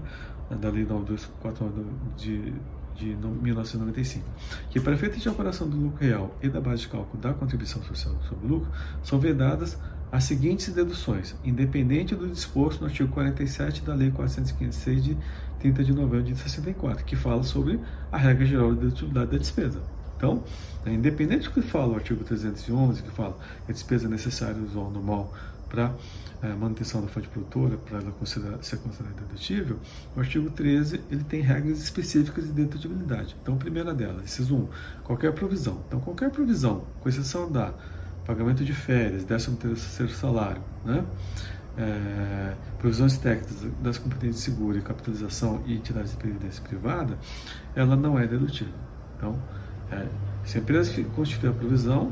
da 0.50 0.70
Lei 0.70 0.86
9249 0.86 1.86
de 2.18 2.54
de 2.98 3.16
1995, 3.16 4.26
que 4.70 4.80
para 4.80 4.94
efeito 4.94 5.20
de 5.20 5.30
operação 5.30 5.70
do 5.70 5.78
lucro 5.78 6.04
real 6.04 6.36
e 6.42 6.50
da 6.50 6.60
base 6.60 6.82
de 6.82 6.88
cálculo 6.90 7.22
da 7.22 7.34
contribuição 7.34 7.82
social 7.84 8.16
sobre 8.28 8.46
o 8.46 8.50
lucro, 8.50 8.72
são 9.04 9.20
vedadas 9.20 9.78
as 10.12 10.24
seguintes 10.24 10.74
deduções, 10.74 11.36
independente 11.44 12.16
do 12.16 12.28
disposto 12.28 12.82
no 12.82 12.88
artigo 12.88 13.10
47 13.10 13.82
da 13.82 13.94
Lei 13.94 14.10
456 14.10 15.04
de 15.04 15.18
30 15.60 15.84
de 15.84 15.94
novembro 15.94 16.24
de 16.24 16.36
64, 16.36 17.04
que 17.04 17.16
fala 17.16 17.44
sobre 17.44 17.80
a 18.12 18.18
regra 18.18 18.46
geral 18.46 18.74
de 18.74 18.82
dedutibilidade 18.82 19.32
da 19.32 19.38
despesa. 19.38 19.82
Então, 20.16 20.44
é 20.86 20.92
independente 20.92 21.44
do 21.44 21.52
que 21.52 21.62
fala 21.62 21.94
o 21.94 21.96
artigo 21.96 22.24
311, 22.24 23.04
que 23.04 23.12
fala 23.12 23.38
que 23.66 23.72
a 23.72 23.74
despesa 23.74 24.08
necessária 24.08 24.62
usual 24.62 24.90
normal 24.90 25.34
para 25.70 25.94
a 26.42 26.48
é, 26.48 26.54
manutenção 26.54 27.02
da 27.02 27.08
fonte 27.08 27.28
produtora, 27.28 27.78
para 27.78 28.00
ela 28.00 28.12
considerar, 28.12 28.62
ser 28.64 28.78
considerada 28.78 29.22
dedutível, 29.22 29.80
o 30.16 30.20
artigo 30.20 30.50
13 30.50 31.02
ele 31.10 31.24
tem 31.24 31.42
regras 31.42 31.80
específicas 31.80 32.46
de 32.46 32.52
dedutibilidade. 32.52 33.36
Então, 33.42 33.56
a 33.56 33.58
primeira 33.58 33.94
delas, 33.94 34.24
inciso 34.24 34.56
1, 34.56 34.68
qualquer 35.04 35.34
provisão. 35.34 35.82
Então, 35.88 36.00
qualquer 36.00 36.30
provisão, 36.30 36.86
com 37.02 37.10
exceção 37.10 37.52
da 37.52 37.74
pagamento 38.26 38.64
de 38.66 38.74
férias, 38.74 39.24
décimo 39.24 39.56
terceiro 39.56 40.12
salário, 40.12 40.62
né? 40.84 41.06
É, 41.78 42.56
provisões 42.80 43.18
técnicas 43.18 43.72
das 43.82 43.98
competências 44.00 44.38
de 44.38 44.42
seguro 44.42 44.78
e 44.78 44.82
capitalização 44.82 45.62
e 45.66 45.76
entidades 45.76 46.12
de 46.12 46.18
previdência 46.18 46.62
privada, 46.64 47.18
ela 47.76 47.96
não 47.96 48.20
é 48.20 48.28
dedutível. 48.28 48.74
Então, 49.16 49.40
é, 49.92 50.06
se 50.44 50.58
a 50.58 50.62
empresa 50.62 51.04
constituir 51.16 51.50
a 51.50 51.54
provisão, 51.54 52.12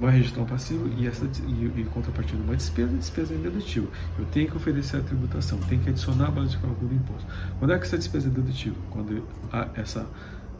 vai 0.00 0.12
registrar 0.16 0.42
um 0.42 0.46
passivo 0.46 0.88
e, 0.98 1.06
essa, 1.06 1.24
e, 1.46 1.80
e 1.80 1.84
contrapartida 1.92 2.42
uma 2.42 2.56
despesa, 2.56 2.92
despesa 2.96 3.34
é 3.34 3.38
dedutível. 3.38 3.90
Eu 4.18 4.24
tenho 4.26 4.50
que 4.50 4.56
oferecer 4.56 4.98
a 4.98 5.00
tributação, 5.00 5.58
tenho 5.68 5.80
que 5.82 5.90
adicionar 5.90 6.28
a 6.28 6.30
base 6.30 6.50
de 6.50 6.58
cálculo 6.58 6.88
do 6.88 6.94
imposto. 6.94 7.26
Quando 7.58 7.72
é 7.72 7.78
que 7.78 7.86
essa 7.86 7.98
despesa 7.98 8.28
é 8.28 8.30
dedutível? 8.30 8.78
Quando 8.90 9.26
essa 9.74 10.06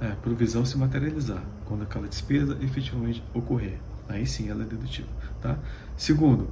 é, 0.00 0.08
provisão 0.22 0.64
se 0.64 0.76
materializar, 0.76 1.42
quando 1.64 1.82
aquela 1.82 2.06
despesa 2.06 2.56
efetivamente 2.60 3.22
ocorrer. 3.32 3.78
Aí 4.08 4.26
sim 4.26 4.50
ela 4.50 4.62
é 4.62 4.66
dedutível. 4.66 5.10
Tá? 5.40 5.58
Segundo, 5.96 6.48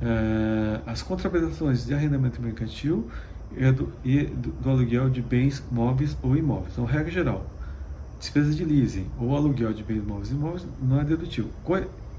é, 0.00 0.80
as 0.86 1.02
contraprestações 1.02 1.84
de 1.84 1.94
arrendamento 1.94 2.40
mercantil 2.40 3.08
e 3.56 3.70
do, 3.70 3.92
e 4.04 4.24
do, 4.24 4.70
aluguel 4.70 5.10
de 5.10 5.20
bens 5.20 5.62
móveis 5.70 6.16
ou 6.22 6.36
imóveis. 6.36 6.72
Então, 6.72 6.84
regra 6.84 7.10
geral, 7.10 7.46
despesa 8.18 8.54
de 8.54 8.64
leasing 8.64 9.06
ou 9.18 9.36
aluguel 9.36 9.72
de 9.72 9.82
bens 9.82 10.04
móveis 10.04 10.30
e 10.30 10.34
imóveis 10.34 10.66
não 10.80 11.00
é 11.00 11.04
dedutível. 11.04 11.50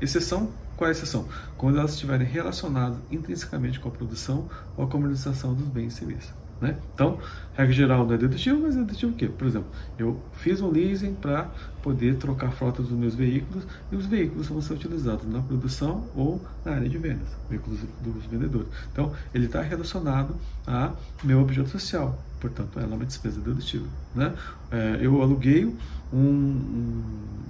Exceção, 0.02 0.52
qual 0.76 0.88
é 0.88 0.92
a 0.92 0.96
exceção? 0.96 1.28
Quando 1.58 1.80
elas 1.80 1.92
estiverem 1.92 2.28
relacionadas 2.28 2.98
intrinsecamente 3.10 3.80
com 3.80 3.90
a 3.90 3.92
produção 3.92 4.50
ou 4.76 4.84
a 4.84 4.88
comercialização 4.88 5.54
dos 5.54 5.68
bens 5.68 5.94
e 5.94 5.98
serviços. 5.98 6.45
Né? 6.62 6.78
Então, 6.94 7.20
regra 7.54 7.74
geral 7.74 8.06
não 8.06 8.14
é 8.14 8.18
dedutível, 8.18 8.60
mas 8.62 8.76
é 8.76 8.80
dedutível 8.80 9.10
o 9.10 9.14
quê? 9.14 9.28
Por 9.28 9.46
exemplo, 9.46 9.68
eu 10.00 10.22
fiz 10.34 10.62
um 10.62 10.70
leasing 10.70 11.14
para 11.14 11.50
poder 11.84 12.16
trocar 12.16 12.52
frotas 12.52 12.88
dos 12.88 12.98
meus 12.98 13.14
veículos 13.14 13.66
e 13.92 13.96
os 13.96 14.06
veículos 14.06 14.48
vão 14.48 14.62
ser 14.62 14.74
utilizados 14.74 15.28
na 15.28 15.42
produção 15.42 16.06
ou 16.16 16.42
na 16.64 16.74
área 16.74 16.88
de 16.88 16.98
vendas, 16.98 17.28
veículos 17.50 17.80
dos 18.02 18.26
vendedores. 18.26 18.68
Então, 18.92 19.12
ele 19.34 19.48
está 19.48 19.62
relacionado 19.62 20.36
a 20.66 20.94
meu 21.24 21.42
objeto 21.42 21.70
social, 21.70 22.18
portanto, 22.40 22.80
ela 22.80 22.94
é 22.94 22.96
uma 22.96 23.06
despesa 23.06 23.42
dedutível. 23.42 23.88
Né? 24.16 24.34
É, 24.72 25.00
eu 25.02 25.22
aluguei 25.22 25.66
um, 25.66 26.18
um, 26.18 27.04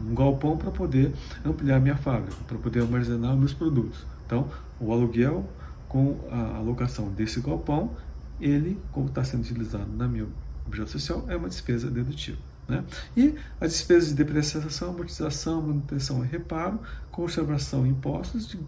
um 0.09 0.15
galpão 0.15 0.57
para 0.57 0.71
poder 0.71 1.13
ampliar 1.45 1.79
minha 1.79 1.95
fábrica, 1.95 2.35
para 2.47 2.57
poder 2.57 2.81
armazenar 2.81 3.35
meus 3.35 3.53
produtos. 3.53 4.03
Então, 4.25 4.47
o 4.79 4.91
aluguel 4.91 5.47
com 5.87 6.17
a 6.31 6.57
alocação 6.57 7.09
desse 7.09 7.39
galpão 7.39 7.91
ele, 8.39 8.79
como 8.91 9.07
está 9.07 9.23
sendo 9.23 9.41
utilizado 9.41 9.91
na 9.95 10.07
minha 10.07 10.27
objeto 10.65 10.91
social, 10.91 11.25
é 11.27 11.35
uma 11.35 11.47
despesa 11.47 11.89
dedutível. 11.89 12.41
Né? 12.67 12.83
E 13.15 13.35
as 13.61 13.71
despesas 13.73 14.09
de 14.09 14.15
depreciação, 14.15 14.89
amortização, 14.89 15.61
manutenção 15.61 16.23
e 16.23 16.27
reparo, 16.27 16.79
conservação 17.11 17.85
e 17.85 17.89
impostos, 17.89 18.47
de, 18.47 18.59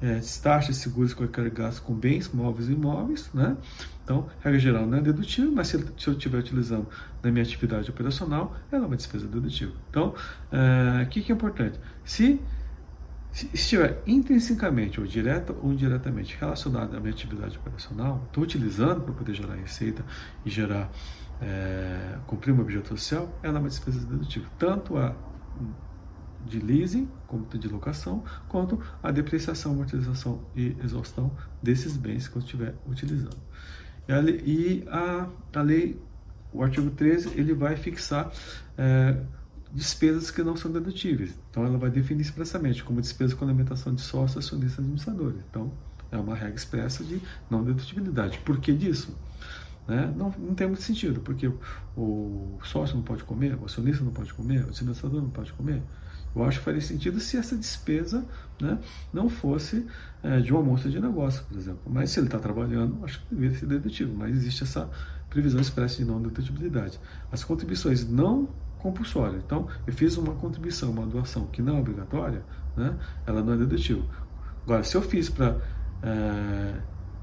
é, 0.00 0.20
taxas, 0.42 0.76
seguros, 0.76 1.14
qualquer 1.14 1.48
gasto 1.50 1.82
com 1.82 1.94
bens, 1.94 2.30
móveis 2.32 2.68
e 2.68 2.72
imóveis. 2.72 3.30
Né? 3.32 3.56
Então, 4.02 4.28
regra 4.40 4.58
geral 4.58 4.86
não 4.86 4.98
é 4.98 5.00
dedutível, 5.00 5.52
mas 5.52 5.68
se, 5.68 5.78
se 5.98 6.08
eu 6.08 6.14
estiver 6.14 6.38
utilizando 6.38 6.88
na 7.22 7.30
minha 7.30 7.44
atividade 7.44 7.88
operacional, 7.90 8.56
ela 8.70 8.84
é 8.84 8.86
uma 8.86 8.96
despesa 8.96 9.26
dedutível. 9.26 9.74
Então, 9.90 10.14
o 10.50 10.56
é, 11.00 11.04
que, 11.06 11.22
que 11.22 11.30
é 11.30 11.34
importante? 11.34 11.78
Se 12.04 12.40
se 13.32 13.48
estiver 13.54 14.02
intrinsecamente 14.06 15.00
ou 15.00 15.06
direta 15.06 15.54
ou 15.54 15.72
indiretamente 15.72 16.36
relacionado 16.38 16.94
à 16.94 17.00
minha 17.00 17.12
atividade 17.12 17.56
operacional, 17.56 18.22
estou 18.26 18.44
utilizando 18.44 19.00
para 19.00 19.14
poder 19.14 19.34
gerar 19.34 19.54
receita 19.54 20.04
e 20.44 20.50
gerar, 20.50 20.90
é, 21.40 22.18
cumprir 22.26 22.52
um 22.52 22.60
objeto 22.60 22.88
social, 22.88 23.38
ela 23.42 23.56
é 23.56 23.60
uma 23.60 23.68
despesa 23.68 24.06
dedutível, 24.06 24.48
tanto 24.58 24.98
a 24.98 25.16
de 26.44 26.58
leasing, 26.58 27.08
como 27.26 27.46
de 27.46 27.68
locação, 27.68 28.22
quanto 28.48 28.78
a 29.02 29.10
depreciação, 29.10 29.72
amortização 29.72 30.44
e 30.56 30.76
exaustão 30.82 31.30
desses 31.62 31.96
bens 31.96 32.28
que 32.28 32.36
eu 32.36 32.42
estiver 32.42 32.74
utilizando. 32.86 33.40
E 34.08 34.12
a, 34.12 34.20
e 34.20 34.84
a, 34.88 35.28
a 35.54 35.62
lei, 35.62 36.00
o 36.52 36.62
artigo 36.62 36.90
13, 36.90 37.38
ele 37.38 37.54
vai 37.54 37.76
fixar 37.76 38.30
é, 38.76 39.16
despesas 39.74 40.30
que 40.30 40.42
não 40.42 40.56
são 40.56 40.70
dedutíveis. 40.70 41.38
Então, 41.50 41.64
ela 41.64 41.78
vai 41.78 41.90
definir 41.90 42.22
expressamente 42.22 42.84
como 42.84 43.00
despesa 43.00 43.34
com 43.34 43.44
alimentação 43.44 43.94
de 43.94 44.02
sócios, 44.02 44.44
acionistas 44.44 44.78
e 44.78 44.80
administradores. 44.80 45.40
Então, 45.50 45.72
é 46.10 46.16
uma 46.16 46.34
regra 46.34 46.54
expressa 46.54 47.02
de 47.02 47.20
não 47.50 47.64
dedutibilidade. 47.64 48.38
Por 48.38 48.58
que 48.60 48.72
disso? 48.72 49.16
Né? 49.88 50.12
Não, 50.16 50.32
não 50.38 50.54
tem 50.54 50.66
muito 50.66 50.82
sentido, 50.82 51.20
porque 51.20 51.50
o 51.96 52.58
sócio 52.62 52.94
não 52.96 53.02
pode 53.02 53.24
comer, 53.24 53.58
o 53.60 53.64
acionista 53.64 54.04
não 54.04 54.12
pode 54.12 54.32
comer, 54.34 54.64
o 54.64 54.68
administrador 54.68 55.22
não 55.22 55.30
pode 55.30 55.52
comer. 55.54 55.82
Eu 56.34 56.44
acho 56.44 56.58
que 56.58 56.64
faria 56.64 56.80
sentido 56.80 57.20
se 57.20 57.36
essa 57.36 57.56
despesa 57.56 58.24
né, 58.60 58.78
não 59.12 59.28
fosse 59.28 59.86
é, 60.22 60.40
de 60.40 60.50
uma 60.52 60.62
moça 60.62 60.88
de 60.88 60.98
negócio, 60.98 61.44
por 61.44 61.58
exemplo. 61.58 61.82
Mas 61.86 62.10
se 62.10 62.20
ele 62.20 62.26
está 62.26 62.38
trabalhando, 62.38 63.04
acho 63.04 63.20
que 63.20 63.34
deveria 63.34 63.58
ser 63.58 63.66
dedutível. 63.66 64.14
Mas 64.16 64.36
existe 64.36 64.62
essa 64.62 64.88
previsão 65.28 65.60
expressa 65.60 65.96
de 65.96 66.04
não 66.06 66.22
dedutibilidade. 66.22 66.98
As 67.30 67.44
contribuições 67.44 68.08
não 68.08 68.48
compulsória. 68.82 69.36
Então, 69.36 69.68
eu 69.86 69.92
fiz 69.92 70.16
uma 70.16 70.34
contribuição, 70.34 70.90
uma 70.90 71.06
doação 71.06 71.46
que 71.46 71.62
não 71.62 71.76
é 71.76 71.80
obrigatória, 71.80 72.42
né, 72.76 72.98
ela 73.26 73.42
não 73.42 73.54
é 73.54 73.56
dedutível. 73.56 74.04
Agora, 74.64 74.82
se 74.82 74.96
eu 74.96 75.02
fiz 75.02 75.30
para 75.30 75.56
é, 76.02 76.74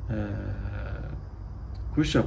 é, 0.09 0.59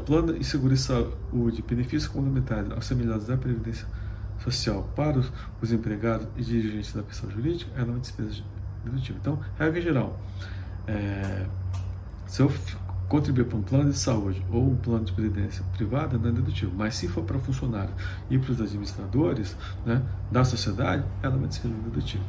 plano 0.04 0.36
e 0.36 0.44
seguro 0.44 0.74
de 0.74 0.80
saúde, 0.80 1.62
benefícios 1.62 2.08
complementares 2.08 2.70
assemelhados 2.72 3.30
à 3.30 3.36
Previdência 3.36 3.86
Social 4.38 4.88
para 4.94 5.18
os, 5.18 5.32
os 5.60 5.72
empregados 5.72 6.28
e 6.36 6.42
dirigentes 6.42 6.92
da 6.92 7.02
pessoa 7.02 7.32
jurídica, 7.32 7.70
ela 7.74 7.88
é 7.88 7.90
uma 7.90 8.00
despesa 8.00 8.42
dedutível. 8.84 9.16
Então, 9.20 9.40
regra 9.58 9.80
geral, 9.80 10.20
é, 10.86 11.46
se 12.26 12.42
eu 12.42 12.52
contribuir 13.08 13.44
para 13.44 13.58
um 13.58 13.62
plano 13.62 13.90
de 13.90 13.98
saúde 13.98 14.44
ou 14.50 14.70
um 14.70 14.76
plano 14.76 15.04
de 15.04 15.12
previdência 15.12 15.64
privada 15.76 16.16
não 16.18 16.30
é 16.30 16.32
dedutivo, 16.32 16.72
mas 16.76 16.94
se 16.94 17.08
for 17.08 17.24
para 17.24 17.38
funcionário 17.38 17.92
e 18.30 18.38
para 18.38 18.52
os 18.52 18.60
administradores 18.60 19.56
né, 19.84 20.02
da 20.30 20.44
sociedade, 20.44 21.04
ela 21.22 21.36
vai 21.36 21.50
ser 21.50 21.68
dedutível. 21.68 22.26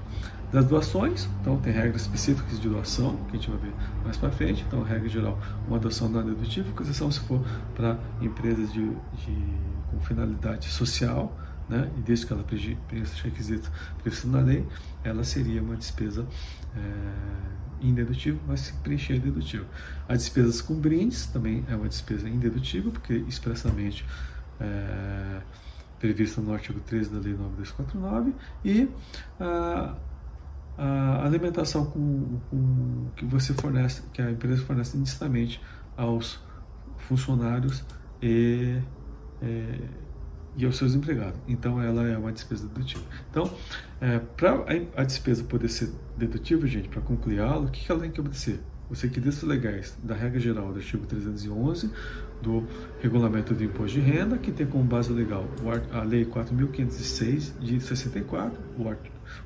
Das 0.52 0.66
doações, 0.66 1.28
então 1.42 1.58
tem 1.58 1.74
regras 1.74 2.04
específicas 2.04 2.60
de 2.60 2.70
doação, 2.70 3.16
que 3.28 3.38
a 3.38 3.40
gente 3.40 3.50
vai 3.50 3.60
ver 3.60 3.74
mais 4.04 4.18
para 4.18 4.30
frente, 4.30 4.64
então 4.68 4.84
regra 4.84 5.10
geral, 5.10 5.40
uma 5.68 5.80
doação 5.80 6.08
não 6.10 6.20
é 6.20 6.24
dedutível, 6.24 6.72
com 6.74 6.84
exceção 6.84 7.12
se 7.12 7.22
for 7.22 7.44
para 7.74 7.98
empresas 8.22 8.72
de, 8.72 8.88
de, 8.88 9.36
com 9.90 10.00
finalidade 10.02 10.68
social, 10.68 11.36
né, 11.68 11.90
e 11.98 12.02
desde 12.02 12.28
que 12.28 12.34
ela 12.34 12.44
preencha 12.44 13.14
os 13.14 13.22
requisitos 13.22 13.72
previstos 14.02 14.30
na 14.30 14.42
lei, 14.42 14.64
ela 15.04 15.24
seria 15.24 15.62
uma 15.62 15.76
despesa 15.76 16.28
é, 16.76 16.80
indedutível, 17.84 18.40
mas 18.48 18.62
se 18.62 18.74
preencher 18.74 19.20
dedutível. 19.20 19.66
As 20.08 20.20
despesas 20.20 20.62
com 20.62 20.76
brindes 20.76 21.28
também 21.28 21.66
é 21.70 21.76
uma 21.76 21.88
despesa 21.88 22.28
indedutível, 22.30 22.92
porque 22.92 23.14
expressamente 23.28 24.06
é, 24.60 25.42
prevista 26.00 26.42
no 26.42 26.54
artigo 26.54 26.80
13 26.82 27.10
da 27.10 27.20
Lei 27.20 27.34
9249, 27.34 28.34
e 28.66 28.90
a, 29.40 29.96
a 30.78 31.26
alimentação 31.26 31.86
com, 31.86 32.40
com, 32.50 33.08
que 33.16 33.26
você 33.26 33.54
fornece, 33.54 34.02
que 34.14 34.22
a 34.22 34.32
empresa 34.32 34.62
fornece 34.64 34.98
indistintamente 34.98 35.62
aos 35.96 36.40
funcionários 36.98 37.84
e 38.22 38.80
é, 39.42 39.80
e 40.56 40.66
aos 40.66 40.78
seus 40.78 40.94
empregados. 40.94 41.40
Então, 41.48 41.82
ela 41.82 42.08
é 42.08 42.18
uma 42.18 42.32
despesa 42.32 42.68
dedutível. 42.68 43.06
Então, 43.30 43.52
é, 44.00 44.20
para 44.20 44.64
a 44.96 45.04
despesa 45.04 45.44
poder 45.44 45.70
ser 45.70 45.90
dedutível, 46.18 46.68
gente, 46.68 46.90
para 46.90 47.02
concluir 47.02 47.40
a 47.40 47.46
aula, 47.46 47.68
o 47.68 47.72
que 47.72 47.92
ela 47.92 48.02
tem 48.02 48.12
que 48.12 48.20
obedecer? 48.20 48.60
Os 48.90 49.02
requisitos 49.02 49.42
legais 49.44 49.98
da 50.04 50.14
regra 50.14 50.40
geral 50.40 50.72
do 50.72 50.78
artigo 50.78 51.06
311 51.06 51.90
do 52.42 52.68
Regulamento 53.02 53.54
do 53.56 53.64
Imposto 53.64 54.00
de 54.00 54.02
Renda, 54.02 54.38
que 54.38 54.52
tem 54.52 54.68
como 54.68 54.84
base 54.84 55.12
legal 55.12 55.48
a 55.92 56.04
Lei 56.04 56.26
4.506 56.26 57.58
de 57.60 57.80
64, 57.80 58.60
o 58.78 58.88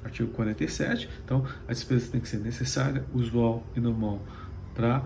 artigo 0.03 0.31
47. 0.31 1.07
Então, 1.23 1.45
a 1.67 1.71
despesa 1.71 2.11
tem 2.11 2.19
que 2.19 2.27
ser 2.27 2.39
necessária, 2.39 3.05
usual 3.13 3.63
e 3.75 3.79
normal 3.79 4.21
para 4.73 5.03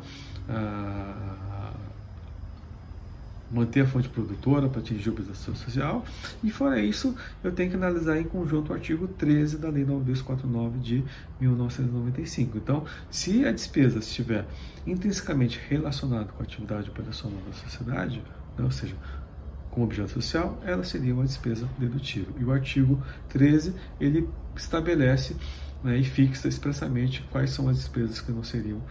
manter 3.51 3.81
a 3.81 3.87
fonte 3.87 4.07
produtora 4.09 4.69
para 4.69 4.79
atingir 4.79 5.09
a 5.09 5.11
obrigação 5.11 5.55
social. 5.55 6.05
E 6.43 6.49
fora 6.49 6.79
isso, 6.79 7.15
eu 7.43 7.51
tenho 7.51 7.69
que 7.69 7.75
analisar 7.75 8.19
em 8.19 8.23
conjunto 8.23 8.71
o 8.71 8.73
artigo 8.73 9.07
13 9.07 9.57
da 9.57 9.69
Lei 9.69 9.83
9249 9.83 10.79
de 10.79 11.03
1995. 11.39 12.57
Então, 12.57 12.85
se 13.09 13.45
a 13.45 13.51
despesa 13.51 13.99
estiver 13.99 14.45
intrinsecamente 14.85 15.59
relacionada 15.69 16.31
com 16.31 16.41
a 16.41 16.45
atividade 16.45 16.89
operacional 16.89 17.39
da 17.47 17.53
sociedade, 17.53 18.23
né, 18.57 18.63
ou 18.63 18.71
seja, 18.71 18.95
com 19.69 19.83
objeto 19.83 20.11
social, 20.11 20.61
ela 20.65 20.83
seria 20.83 21.13
uma 21.13 21.23
despesa 21.23 21.67
dedutível. 21.79 22.33
E 22.39 22.43
o 22.43 22.51
artigo 22.51 23.01
13, 23.29 23.73
ele 23.99 24.27
estabelece 24.55 25.35
né, 25.83 25.97
e 25.97 26.03
fixa 26.03 26.47
expressamente 26.47 27.25
quais 27.31 27.51
são 27.51 27.69
as 27.69 27.77
despesas 27.77 28.19
que 28.21 28.31
não 28.31 28.43
seriam 28.43 28.81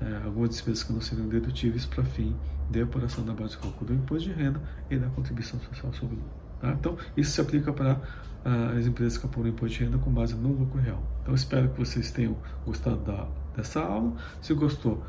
é, 0.00 0.24
algumas 0.24 0.50
despesas 0.50 0.82
que 0.82 0.92
não 0.92 1.00
seriam 1.00 1.28
dedutíveis 1.28 1.86
para 1.86 2.04
fim 2.04 2.34
de 2.70 2.80
apuração 2.80 3.24
da 3.24 3.34
base 3.34 3.52
de 3.52 3.58
cálculo 3.58 3.86
do 3.86 3.94
imposto 3.94 4.28
de 4.28 4.34
renda 4.34 4.60
e 4.88 4.96
da 4.96 5.08
contribuição 5.08 5.60
social 5.60 5.92
sobre 5.92 6.16
o. 6.16 6.20
Tá? 6.60 6.72
Então, 6.72 6.96
isso 7.16 7.32
se 7.32 7.40
aplica 7.40 7.72
para 7.72 7.94
uh, 7.94 8.78
as 8.78 8.86
empresas 8.86 9.18
que 9.18 9.26
apuram 9.26 9.48
imposto 9.48 9.78
de 9.78 9.84
renda 9.84 9.98
com 9.98 10.10
base 10.10 10.34
no 10.34 10.52
lucro 10.52 10.80
real. 10.80 11.02
Então, 11.22 11.34
espero 11.34 11.68
que 11.70 11.78
vocês 11.78 12.10
tenham 12.10 12.36
gostado 12.64 12.98
da, 12.98 13.26
dessa 13.56 13.80
aula. 13.80 14.14
Se 14.40 14.54
gostou, 14.54 15.02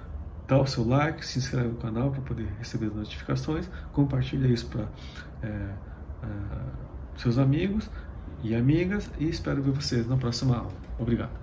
dá 0.48 0.60
o 0.60 0.65
seu 0.65 0.88
like, 0.88 1.25
se 1.25 1.39
inscreve 1.39 1.69
no 1.69 1.75
canal 1.75 2.12
para 2.12 2.21
poder 2.21 2.48
receber 2.57 2.88
as 2.88 2.95
notificações, 2.95 3.69
compartilha 3.93 4.48
isso 4.48 4.67
para 4.67 4.88
é, 5.43 5.48
é, 5.48 5.75
seus 7.17 7.38
amigos 7.38 7.89
e 8.43 8.55
amigas 8.55 9.10
e 9.19 9.29
espero 9.29 9.62
ver 9.62 9.71
vocês 9.71 10.07
na 10.07 10.17
próxima 10.17 10.57
aula. 10.57 10.74
Obrigado. 11.00 11.40